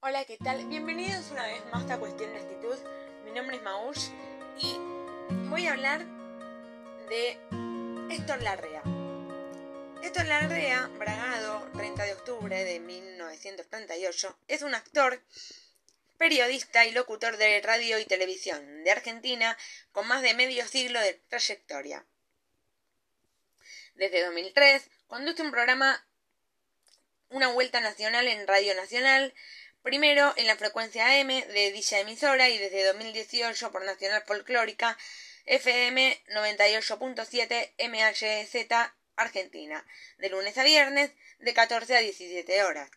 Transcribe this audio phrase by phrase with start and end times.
[0.00, 0.64] Hola, ¿qué tal?
[0.66, 2.76] Bienvenidos una vez más a Cuestión de Actitud.
[3.24, 4.10] Mi nombre es Maush
[4.60, 4.76] y
[5.48, 6.04] voy a hablar
[7.08, 7.38] de
[8.14, 8.82] Héctor Larrea.
[10.02, 15.20] Héctor Larrea, Bragado, 30 de octubre de 1938, es un actor,
[16.18, 19.56] periodista y locutor de radio y televisión de Argentina
[19.92, 22.04] con más de medio siglo de trayectoria.
[23.94, 26.06] Desde 2003 conduce un programa
[27.30, 29.34] Una Vuelta Nacional en Radio Nacional,
[29.86, 34.98] primero en la frecuencia AM de dicha emisora y desde 2018 por Nacional Folclórica
[35.44, 39.86] FM 98.7 MHZ Argentina,
[40.18, 42.90] de lunes a viernes de 14 a 17 horas.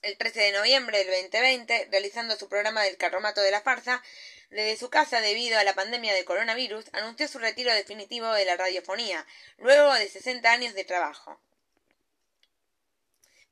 [0.00, 4.02] El 13 de noviembre del 2020, realizando su programa del carromato de la farsa,
[4.48, 8.56] desde su casa debido a la pandemia de coronavirus, anunció su retiro definitivo de la
[8.56, 9.26] radiofonía,
[9.58, 11.38] luego de 60 años de trabajo.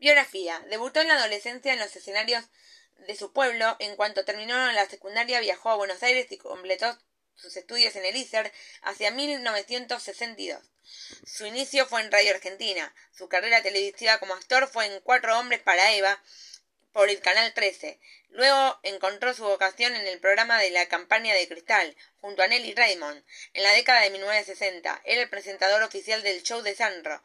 [0.02, 0.60] Biografía.
[0.68, 2.44] Debutó en la adolescencia en los escenarios
[3.06, 3.76] de su pueblo.
[3.78, 6.98] En cuanto terminó la secundaria, viajó a Buenos Aires y completó
[7.36, 10.60] sus estudios en el ISER hacia 1962.
[11.24, 12.92] Su inicio fue en Radio Argentina.
[13.16, 16.20] Su carrera televisiva como actor fue en Cuatro Hombres para Eva
[16.92, 18.00] por el Canal 13.
[18.30, 22.74] Luego encontró su vocación en el programa de la campaña de Cristal, junto a Nelly
[22.74, 23.22] Raymond.
[23.52, 27.22] En la década de 1960 era el presentador oficial del show de Sanro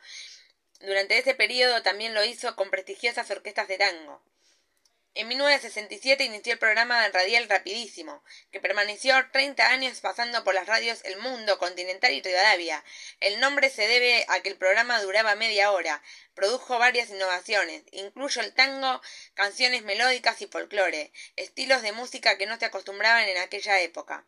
[0.82, 4.22] durante ese periodo también lo hizo con prestigiosas orquestas de tango.
[5.18, 11.04] En 1967 inició el programa radial Rapidísimo, que permaneció 30 años pasando por las radios
[11.06, 12.84] El Mundo, Continental y Rivadavia.
[13.20, 16.04] El nombre se debe a que el programa duraba media hora.
[16.36, 19.02] Produjo varias innovaciones, incluyo el tango,
[19.34, 24.28] canciones melódicas y folclore, estilos de música que no se acostumbraban en aquella época.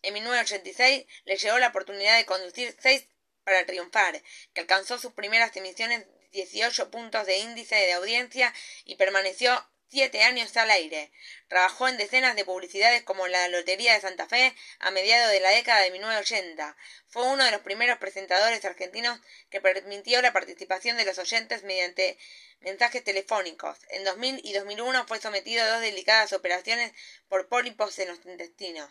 [0.00, 3.06] En 1986 le llegó la oportunidad de conducir seis
[3.44, 8.52] para triunfar, que alcanzó sus primeras emisiones 18 puntos de índice de audiencia
[8.84, 11.12] y permaneció siete años al aire.
[11.48, 15.50] Trabajó en decenas de publicidades como la Lotería de Santa Fe a mediados de la
[15.50, 16.74] década de 1980.
[17.08, 22.16] Fue uno de los primeros presentadores argentinos que permitió la participación de los oyentes mediante
[22.60, 23.76] mensajes telefónicos.
[23.90, 26.92] En 2000 y 2001 fue sometido a dos delicadas operaciones
[27.28, 28.90] por pólipos en los intestinos.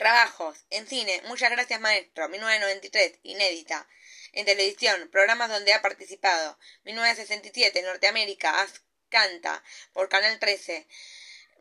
[0.00, 0.56] Trabajos.
[0.70, 1.20] En cine.
[1.26, 2.26] Muchas gracias, maestro.
[2.30, 3.18] 1993.
[3.22, 3.86] Inédita.
[4.32, 5.10] En televisión.
[5.12, 6.58] Programas donde ha participado.
[6.84, 7.82] 1967.
[7.82, 8.66] Norteamérica.
[9.10, 9.62] Canta.
[9.92, 10.88] Por Canal 13.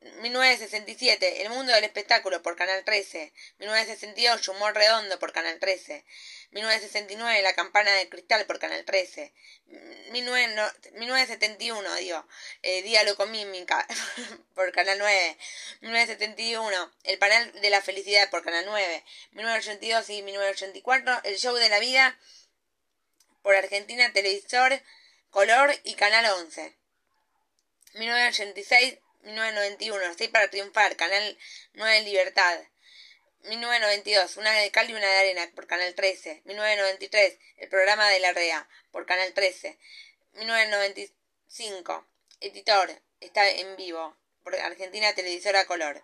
[0.01, 3.33] 1967, El mundo del espectáculo por Canal 13.
[3.59, 6.05] 1968, Humor Redondo por Canal 13.
[6.51, 9.33] 1969, La campana de cristal por Canal 13.
[10.11, 12.25] 1971, digo,
[12.61, 13.85] eh, Diálogo con Mímica
[14.55, 15.37] por Canal 9.
[15.81, 19.03] 1971, El panel de la felicidad por Canal 9.
[19.31, 22.17] 1982 y 1984, El show de la vida
[23.41, 24.81] por Argentina Televisor,
[25.29, 26.73] Color y Canal 11.
[27.95, 31.37] 1986, 1991, Estoy para triunfar, Canal
[31.73, 32.59] 9 Libertad.
[33.43, 36.41] 1992, Una de cal y una de arena, por Canal 13.
[36.45, 39.77] 1993, El programa de la REA, por Canal 13.
[40.33, 42.07] 1995,
[42.41, 46.03] Editor, está en vivo, por Argentina Televisora Color.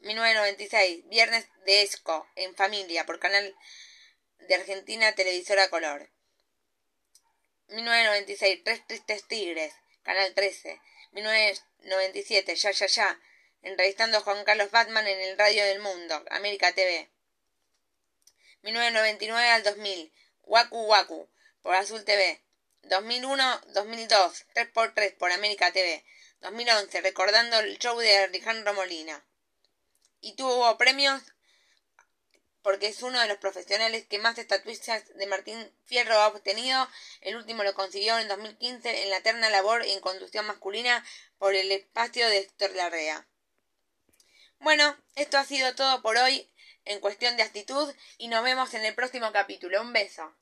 [0.00, 3.54] 1996, Viernes de Esco, en familia, por Canal
[4.40, 6.10] de Argentina Televisora Color.
[7.68, 10.80] 1996, Tres Tristes Tigres, Canal 13.
[11.12, 13.20] 1997, Ya, Ya, Ya,
[13.62, 17.10] entrevistando a Juan Carlos Batman en el Radio del Mundo, América TV.
[18.62, 20.12] 1999 al 2000,
[20.42, 21.28] Waku Waku,
[21.62, 22.42] por Azul TV.
[22.84, 26.04] 2001-2002, 3x3 por América TV.
[26.40, 29.24] 2011, recordando el show de Alejandro Molina.
[30.20, 31.22] Y tuvo premios
[32.62, 36.88] porque es uno de los profesionales que más estatuillas de Martín Fierro ha obtenido.
[37.20, 41.04] El último lo consiguió en 2015 en la eterna labor en conducción masculina
[41.38, 43.26] por el espacio de Héctor Larrea.
[44.58, 46.48] Bueno, esto ha sido todo por hoy
[46.84, 49.80] en cuestión de actitud y nos vemos en el próximo capítulo.
[49.80, 50.32] Un beso.